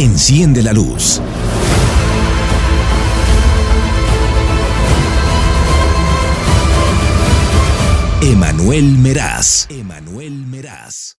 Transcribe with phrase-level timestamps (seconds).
[0.00, 1.20] Enciende la luz.
[8.22, 9.68] Emanuel Meraz.
[9.68, 11.18] Emanuel Meraz.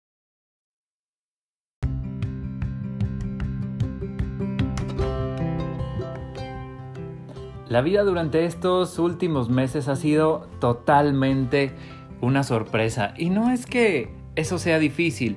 [7.69, 11.75] La vida durante estos últimos meses ha sido totalmente
[12.23, 13.13] una sorpresa.
[13.19, 15.37] Y no es que eso sea difícil.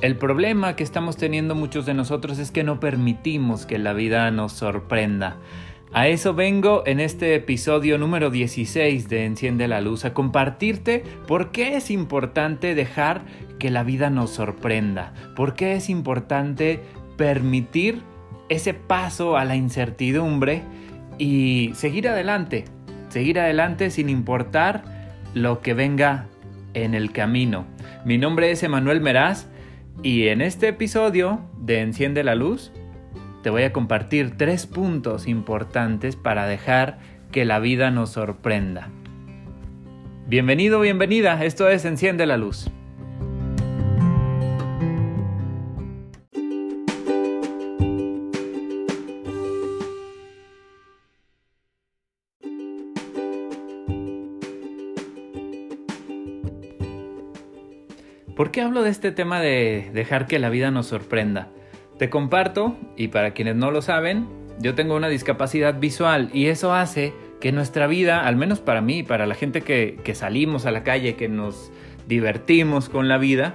[0.00, 4.30] El problema que estamos teniendo muchos de nosotros es que no permitimos que la vida
[4.30, 5.36] nos sorprenda.
[5.92, 11.52] A eso vengo en este episodio número 16 de Enciende la Luz, a compartirte por
[11.52, 13.22] qué es importante dejar
[13.60, 16.80] que la vida nos sorprenda, por qué es importante
[17.16, 18.02] permitir
[18.48, 20.62] ese paso a la incertidumbre
[21.16, 22.64] y seguir adelante,
[23.08, 24.82] seguir adelante sin importar
[25.32, 26.26] lo que venga
[26.74, 27.66] en el camino.
[28.04, 29.46] Mi nombre es Emanuel Meraz
[30.02, 32.72] y en este episodio de Enciende la Luz
[33.42, 36.98] te voy a compartir tres puntos importantes para dejar
[37.30, 38.88] que la vida nos sorprenda.
[40.26, 42.70] Bienvenido, bienvenida, esto es Enciende la Luz.
[58.36, 61.50] ¿Por qué hablo de este tema de dejar que la vida nos sorprenda?
[61.98, 64.26] Te comparto, y para quienes no lo saben,
[64.58, 69.04] yo tengo una discapacidad visual y eso hace que nuestra vida, al menos para mí,
[69.04, 71.70] para la gente que, que salimos a la calle, que nos
[72.08, 73.54] divertimos con la vida,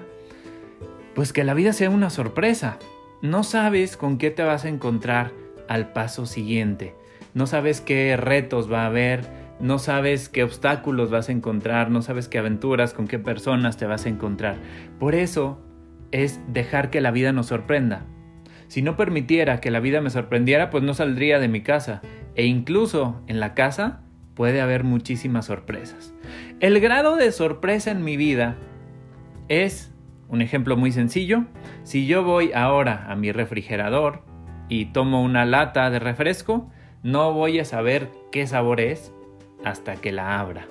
[1.13, 2.77] pues que la vida sea una sorpresa.
[3.21, 5.33] No sabes con qué te vas a encontrar
[5.67, 6.95] al paso siguiente.
[7.33, 9.25] No sabes qué retos va a haber,
[9.59, 13.85] no sabes qué obstáculos vas a encontrar, no sabes qué aventuras, con qué personas te
[13.85, 14.57] vas a encontrar.
[14.99, 15.61] Por eso
[16.11, 18.05] es dejar que la vida nos sorprenda.
[18.67, 22.01] Si no permitiera que la vida me sorprendiera, pues no saldría de mi casa.
[22.35, 24.01] E incluso en la casa
[24.35, 26.13] puede haber muchísimas sorpresas.
[26.59, 28.55] El grado de sorpresa en mi vida
[29.49, 29.93] es,
[30.29, 31.45] un ejemplo muy sencillo,
[31.83, 34.23] si yo voy ahora a mi refrigerador
[34.69, 36.69] y tomo una lata de refresco,
[37.01, 39.13] no voy a saber qué sabor es
[39.63, 40.67] hasta que la abra.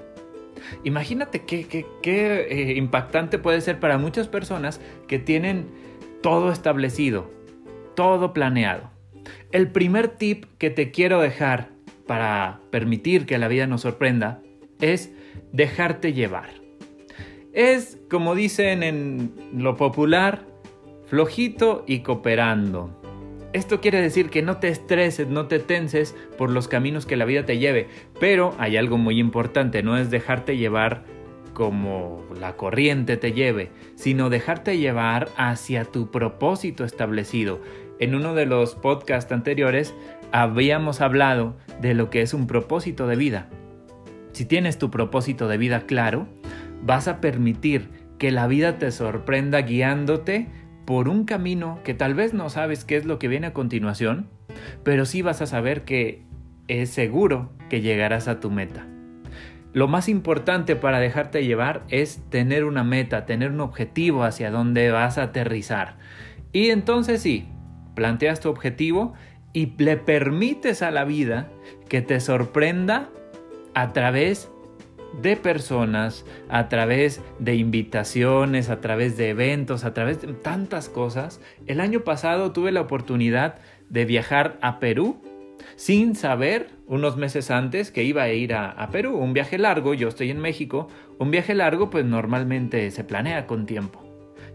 [0.85, 5.67] Imagínate qué, qué, qué eh, impactante puede ser para muchas personas que tienen
[6.23, 7.31] todo establecido,
[7.95, 8.91] todo planeado.
[9.53, 11.71] El primer tip que te quiero dejar
[12.07, 14.43] para permitir que la vida nos sorprenda
[14.81, 15.13] es
[15.53, 16.51] dejarte llevar.
[17.53, 20.47] Es, como dicen en lo popular,
[21.07, 22.91] flojito y cooperando.
[23.55, 27.25] Esto quiere decir que no te estreses, no te tenses por los caminos que la
[27.25, 27.89] vida te lleve,
[28.21, 31.05] pero hay algo muy importante, no es dejarte llevar
[31.55, 37.61] como la corriente te lleve, sino dejarte llevar hacia tu propósito establecido.
[37.99, 39.95] En uno de los podcasts anteriores
[40.31, 43.49] habíamos hablado de lo que es un propósito de vida.
[44.33, 46.29] Si tienes tu propósito de vida claro,
[46.83, 47.89] vas a permitir
[48.19, 50.49] que la vida te sorprenda guiándote
[50.89, 54.27] por un camino que tal vez no sabes qué es lo que viene a continuación,
[54.85, 56.23] pero sí vas a saber que
[56.67, 58.87] es seguro que llegarás a tu meta.
[59.75, 64.91] Lo más importante para dejarte llevar es tener una meta, tener un objetivo hacia donde
[64.91, 65.99] vas a aterrizar.
[66.53, 67.49] Y entonces sí,
[67.95, 69.13] planteas tu objetivo
[69.53, 71.51] y le permites a la vida
[71.91, 73.11] que te sorprenda
[73.75, 74.51] a través
[75.21, 81.41] de personas, a través de invitaciones, a través de eventos, a través de tantas cosas.
[81.67, 83.57] El año pasado tuve la oportunidad
[83.89, 85.21] de viajar a Perú
[85.77, 89.17] sin saber unos meses antes que iba a ir a, Perú.
[89.17, 93.67] Un viaje largo, yo estoy en México, un viaje largo pues normalmente se planea con
[93.67, 94.08] tiempo.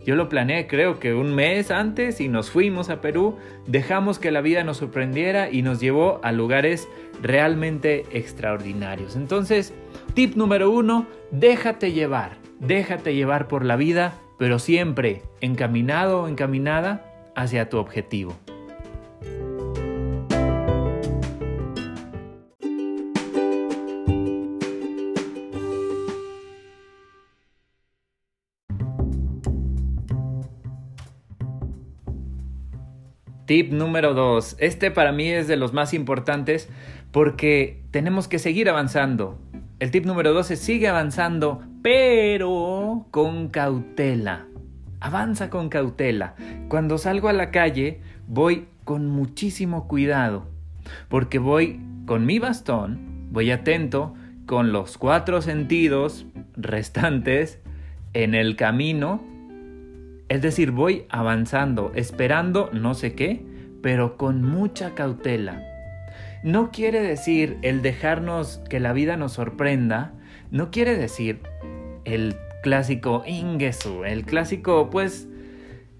[0.06, 3.38] Yo lo planeé creo que un mes antes y nos fuimos a Perú,
[3.68, 6.90] dejamos que la vida nos sorprendiera y nos llevó a lugares
[7.22, 9.16] realmente extraordinarios.
[9.16, 9.74] Entonces,
[10.14, 17.32] tip número uno, déjate llevar, déjate llevar por la vida, pero siempre encaminado o encaminada
[17.36, 18.36] hacia tu objetivo.
[33.54, 34.56] Tip número 2.
[34.58, 36.70] Este para mí es de los más importantes
[37.12, 39.38] porque tenemos que seguir avanzando.
[39.78, 44.48] El tip número 2 es sigue avanzando, pero con cautela.
[45.00, 46.34] Avanza con cautela.
[46.68, 50.48] Cuando salgo a la calle voy con muchísimo cuidado
[51.08, 54.16] porque voy con mi bastón, voy atento
[54.48, 56.26] con los cuatro sentidos
[56.58, 57.60] restantes
[58.14, 59.24] en el camino
[60.34, 63.46] es decir, voy avanzando, esperando no sé qué,
[63.84, 65.62] pero con mucha cautela.
[66.44, 70.16] No quiere decir el dejarnos que la vida nos sorprenda,
[70.50, 71.42] no quiere decir
[72.04, 75.28] el clásico ingesu, el clásico pues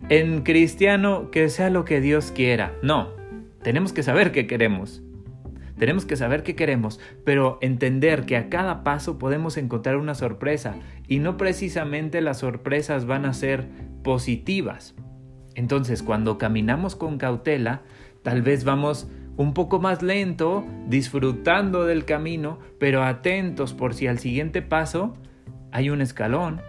[0.10, 2.74] en cristiano que sea lo que Dios quiera.
[2.82, 3.10] No,
[3.62, 5.04] tenemos que saber qué queremos.
[5.78, 10.76] Tenemos que saber qué queremos, pero entender que a cada paso podemos encontrar una sorpresa
[11.08, 13.68] y no precisamente las sorpresas van a ser
[14.04, 14.96] positivas.
[15.56, 17.82] Entonces, cuando caminamos con cautela,
[18.22, 24.20] tal vez vamos un poco más lento, disfrutando del camino, pero atentos por si al
[24.20, 25.16] siguiente paso
[25.72, 26.62] hay un escalón,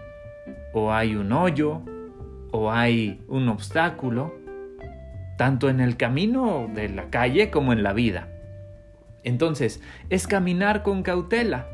[0.73, 1.81] o hay un hoyo,
[2.51, 4.33] o hay un obstáculo,
[5.37, 8.29] tanto en el camino de la calle como en la vida.
[9.25, 11.67] Entonces, es caminar con cautela.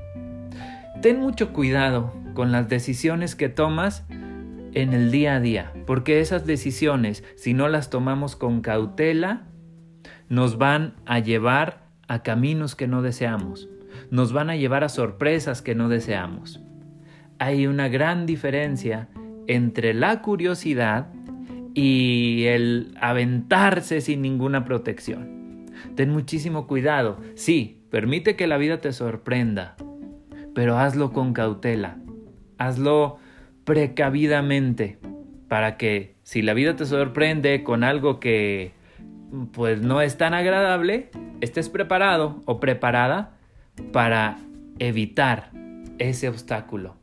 [1.01, 4.05] Ten mucho cuidado con las decisiones que tomas
[4.73, 9.43] en el día a día, porque esas decisiones, si no las tomamos con cautela,
[10.29, 13.67] nos van a llevar a caminos que no deseamos,
[14.09, 16.61] nos van a llevar a sorpresas que no deseamos.
[17.37, 19.09] Hay una gran diferencia
[19.47, 21.07] entre la curiosidad
[21.73, 25.40] y el aventarse sin ninguna protección.
[25.95, 27.17] Ten muchísimo cuidado.
[27.35, 29.75] Sí, permite que la vida te sorprenda,
[30.53, 31.97] pero hazlo con cautela.
[32.57, 33.17] Hazlo
[33.63, 34.99] precavidamente
[35.47, 38.71] para que si la vida te sorprende con algo que
[39.53, 41.09] pues no es tan agradable,
[41.41, 43.37] estés preparado o preparada
[43.91, 44.37] para
[44.79, 45.51] evitar
[45.99, 46.95] ese obstáculo.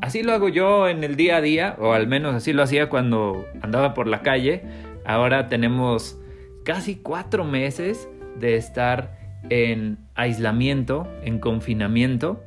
[0.00, 2.90] Así lo hago yo en el día a día, o al menos así lo hacía
[2.90, 4.62] cuando andaba por la calle.
[5.06, 6.20] Ahora tenemos
[6.64, 8.08] casi cuatro meses
[8.38, 9.18] de estar
[9.50, 12.42] en aislamiento, en confinamiento.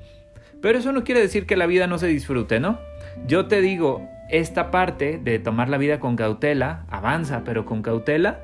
[0.61, 2.79] Pero eso no quiere decir que la vida no se disfrute, ¿no?
[3.27, 8.41] Yo te digo, esta parte de tomar la vida con cautela, avanza, pero con cautela,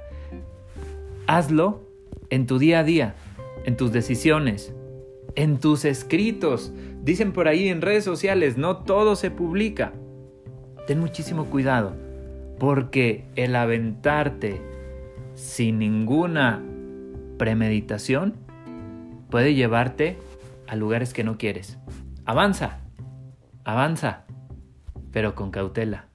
[1.28, 1.84] hazlo
[2.30, 3.16] en tu día a día,
[3.66, 4.74] en tus decisiones,
[5.36, 6.74] en tus escritos.
[7.01, 9.94] Dicen por ahí en redes sociales, no todo se publica.
[10.88, 11.96] Ten muchísimo cuidado,
[12.60, 14.62] porque el aventarte
[15.34, 16.62] sin ninguna
[17.38, 18.35] premeditación
[19.30, 20.18] puede llevarte
[20.68, 21.77] a lugares que no quieres.
[22.25, 22.80] Avanza,
[23.63, 24.25] avanza,
[25.12, 26.07] pero con cautela.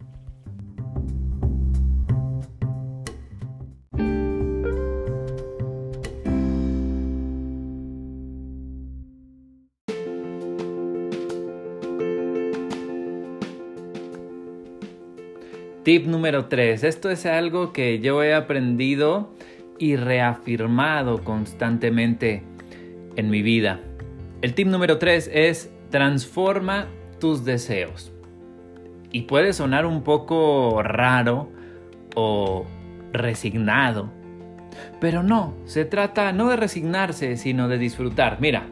[15.89, 16.85] Tip número 3.
[16.85, 19.31] Esto es algo que yo he aprendido
[19.79, 22.43] y reafirmado constantemente
[23.17, 23.81] en mi vida.
[24.43, 26.87] El tip número 3 es transforma
[27.19, 28.13] tus deseos.
[29.11, 31.51] Y puede sonar un poco raro
[32.15, 32.67] o
[33.13, 34.11] resignado,
[35.01, 38.39] pero no, se trata no de resignarse, sino de disfrutar.
[38.41, 38.67] Mira,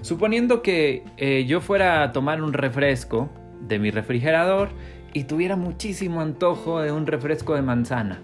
[0.00, 3.28] suponiendo que eh, yo fuera a tomar un refresco
[3.60, 4.70] de mi refrigerador
[5.12, 8.22] y tuviera muchísimo antojo de un refresco de manzana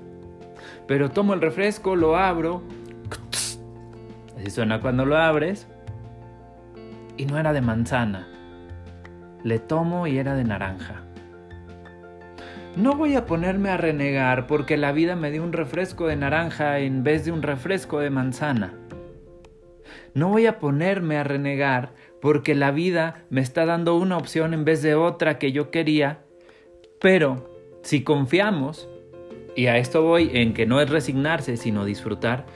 [0.89, 2.63] pero tomo el refresco, lo abro.
[4.37, 5.69] Así suena cuando lo abres.
[7.19, 8.27] Y no era de manzana.
[9.45, 11.03] Le tomo y era de naranja.
[12.75, 16.79] No voy a ponerme a renegar porque la vida me dio un refresco de naranja
[16.79, 18.73] en vez de un refresco de manzana.
[20.15, 24.65] No voy a ponerme a renegar porque la vida me está dando una opción en
[24.65, 26.21] vez de otra que yo quería.
[26.99, 27.51] Pero
[27.83, 28.89] si confiamos
[29.59, 32.47] y a esto voy en que no es resignarse, sino disfrutar,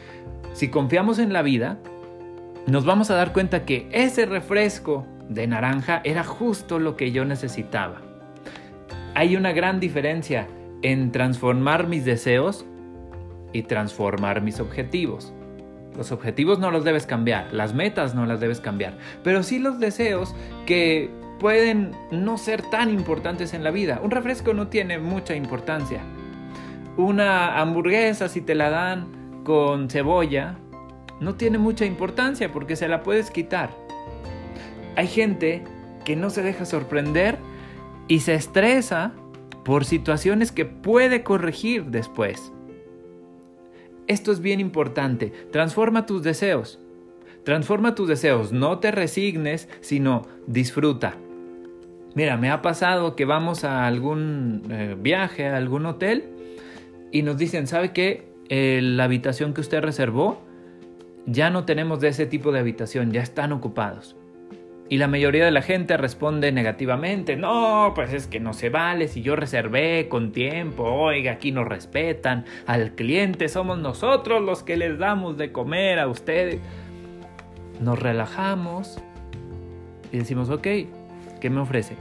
[0.52, 1.78] si confiamos en la vida,
[2.68, 7.24] nos vamos a dar cuenta que ese refresco de naranja era justo lo que yo
[7.24, 8.02] necesitaba.
[9.16, 10.46] Hay una gran diferencia
[10.82, 12.64] en transformar mis deseos
[13.52, 15.32] y transformar mis objetivos.
[15.96, 19.80] Los objetivos no los debes cambiar, las metas no las debes cambiar, pero sí los
[19.80, 23.98] deseos que pueden no ser tan importantes en la vida.
[24.04, 26.02] Un refresco no tiene mucha importancia,
[26.96, 30.58] una hamburguesa, si te la dan con cebolla,
[31.20, 33.70] no tiene mucha importancia porque se la puedes quitar.
[34.96, 35.64] Hay gente
[36.04, 37.38] que no se deja sorprender
[38.08, 39.12] y se estresa
[39.64, 42.52] por situaciones que puede corregir después.
[44.08, 45.32] Esto es bien importante.
[45.52, 46.80] Transforma tus deseos.
[47.44, 48.52] Transforma tus deseos.
[48.52, 51.14] No te resignes, sino disfruta.
[52.14, 56.41] Mira, me ha pasado que vamos a algún eh, viaje, a algún hotel
[57.12, 58.32] y nos dicen, ¿sabe qué?
[58.48, 60.42] la habitación que usted reservó,
[61.24, 64.14] ya no tenemos de ese tipo de habitación, ya están ocupados.
[64.90, 67.34] Y la mayoría de la gente responde negativamente.
[67.34, 70.84] No, pues es que no se vale si yo reservé con tiempo.
[70.84, 72.44] Oiga, aquí nos respetan.
[72.66, 76.60] Al cliente somos nosotros los que les damos de comer a ustedes.
[77.80, 79.00] Nos relajamos
[80.12, 80.66] y decimos, ok,
[81.40, 81.96] ¿qué me ofrece?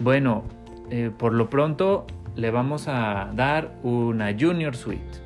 [0.00, 0.42] Bueno,
[0.90, 2.04] eh, por lo pronto
[2.36, 5.18] le vamos a dar una Junior Suite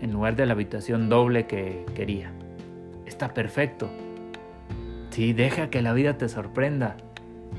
[0.00, 2.32] en lugar de la habitación doble que quería.
[3.06, 3.90] Está perfecto
[5.18, 6.96] Sí, deja que la vida te sorprenda.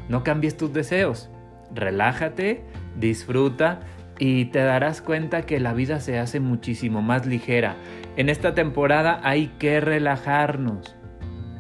[0.08, 1.30] No cambies tus deseos.
[1.76, 2.64] Relájate,
[2.98, 3.82] disfruta
[4.18, 7.76] y te darás cuenta que la vida se hace muchísimo más ligera.
[8.16, 10.96] En esta temporada hay que relajarnos.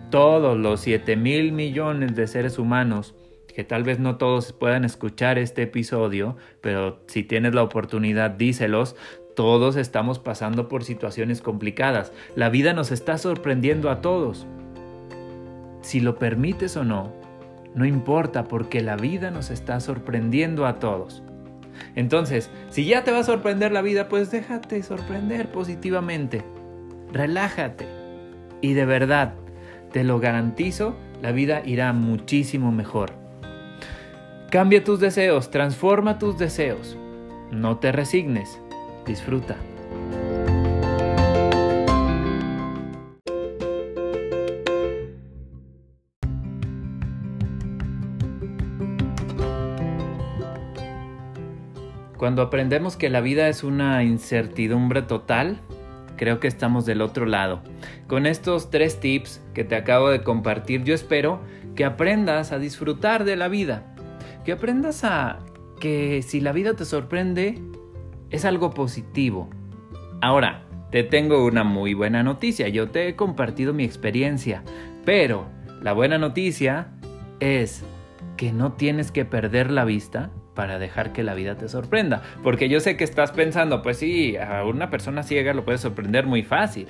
[0.10, 3.14] Todos los 7 mil millones de seres humanos,
[3.60, 8.96] que tal vez no todos puedan escuchar este episodio, pero si tienes la oportunidad díselos,
[9.36, 12.14] todos estamos pasando por situaciones complicadas.
[12.38, 14.48] La vida nos está sorprendiendo a todos
[15.82, 17.12] si lo permites o no,
[17.76, 21.22] no importa porque la vida nos está sorprendiendo a todos.
[21.96, 26.46] Entonces, si ya te va a sorprender la vida, pues déjate sorprender positivamente.
[27.12, 27.86] Relájate.
[28.62, 29.34] Y de verdad,
[29.92, 33.20] te lo garantizo, la vida irá muchísimo mejor.
[34.52, 36.98] Cambia tus deseos, transforma tus deseos.
[37.52, 38.60] No te resignes,
[39.06, 39.58] disfruta.
[52.18, 55.60] Cuando aprendemos que la vida es una incertidumbre total,
[56.18, 57.62] creo que estamos del otro lado.
[58.08, 61.40] Con estos tres tips que te acabo de compartir, yo espero
[61.76, 63.89] que aprendas a disfrutar de la vida.
[64.52, 65.40] Aprendas a
[65.80, 67.62] que si la vida te sorprende,
[68.30, 69.50] es algo positivo.
[70.22, 72.68] Ahora, te tengo una muy buena noticia.
[72.68, 74.64] Yo te he compartido mi experiencia.
[75.06, 75.48] Pero
[75.82, 76.88] la buena noticia
[77.40, 77.84] es
[78.38, 82.22] que no tienes que perder la vista para dejar que la vida te sorprenda.
[82.44, 86.26] Porque yo sé que estás pensando, pues sí, a una persona ciega lo puede sorprender
[86.26, 86.88] muy fácil.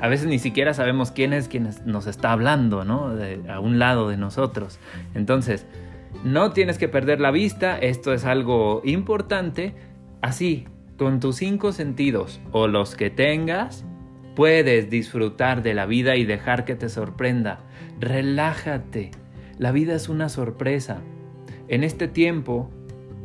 [0.00, 3.12] A veces ni siquiera sabemos quién es quien nos está hablando, ¿no?
[3.48, 4.78] a un lado de nosotros.
[5.14, 5.66] Entonces,
[6.24, 9.74] no tienes que perder la vista, esto es algo importante.
[10.20, 13.84] Así, con tus cinco sentidos o los que tengas,
[14.36, 17.60] puedes disfrutar de la vida y dejar que te sorprenda.
[17.98, 19.10] Relájate.
[19.58, 21.02] La vida es una sorpresa.
[21.68, 22.70] En este tiempo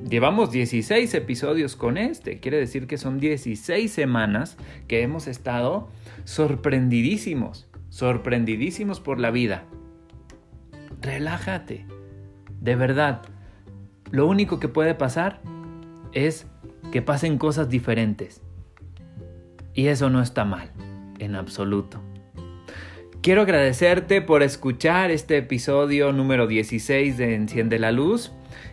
[0.07, 4.55] Llevamos 16 episodios con este, quiere decir que son 16 semanas
[4.87, 5.89] que hemos estado
[6.23, 9.65] sorprendidísimos, sorprendidísimos por la vida.
[11.01, 11.85] Relájate,
[12.61, 13.21] de verdad.
[14.11, 15.41] Lo único que puede pasar
[16.13, 16.47] es
[16.91, 18.41] que pasen cosas diferentes.
[19.73, 20.71] Y eso no está mal,
[21.19, 22.01] en absoluto.
[23.21, 28.31] Quiero agradecerte por escuchar este episodio número 16 de Enciende la Luz.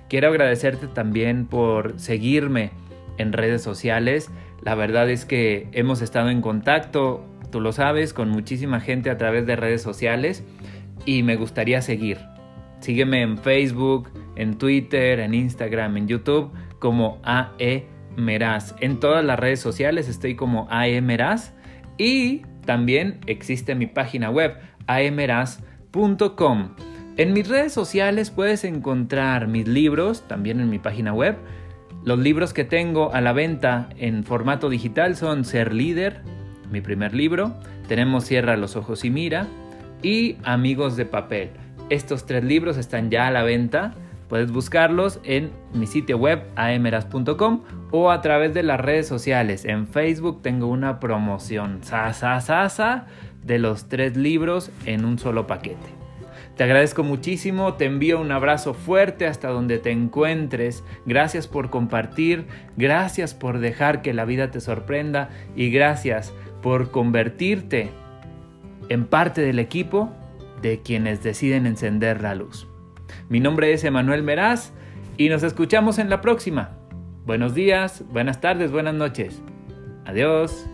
[0.09, 2.71] Quiero agradecerte también por seguirme
[3.19, 4.31] en redes sociales.
[4.62, 9.19] La verdad es que hemos estado en contacto, tú lo sabes, con muchísima gente a
[9.19, 10.45] través de redes sociales
[11.05, 12.19] y me gustaría seguir.
[12.85, 16.50] Sígueme en Facebook, en Twitter, en Instagram, en YouTube
[16.81, 18.75] como AE Meraz.
[18.79, 21.55] En todas las redes sociales estoy como AE Meraz
[21.97, 26.75] y también existe mi página web aemeraz.com.
[27.17, 31.38] En mis redes sociales puedes encontrar mis libros, también en mi página web.
[32.05, 36.21] Los libros que tengo a la venta en formato digital son Ser líder,
[36.71, 37.55] mi primer libro,
[37.88, 39.47] tenemos Cierra los ojos y mira
[40.03, 41.63] y Amigos de papel.
[41.91, 43.95] Estos tres libros están ya a la venta.
[44.29, 49.64] Puedes buscarlos en mi sitio web aemeras.com o a través de las redes sociales.
[49.67, 53.07] En Facebook tengo una promoción sa,
[53.43, 56.05] de los tres libros en un solo paquete.
[56.57, 60.85] Te agradezco muchísimo, te envío un abrazo fuerte hasta donde te encuentres.
[61.05, 67.91] Gracias por compartir, gracias por dejar que la vida te sorprenda y gracias por convertirte
[68.88, 70.12] en parte del equipo
[70.64, 72.66] de quienes deciden encender la luz.
[73.28, 74.73] Mi nombre es Emanuel Meraz
[75.18, 76.71] y nos escuchamos en la próxima.
[77.26, 79.42] Buenos días, buenas tardes, buenas noches.
[80.06, 80.66] Adiós.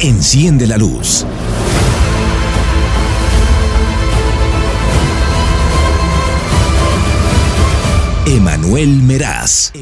[0.00, 1.26] Enciende la luz.
[8.26, 9.72] Emanuel Meraz.